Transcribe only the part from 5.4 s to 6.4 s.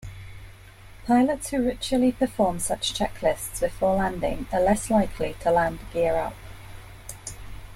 to land gear-up.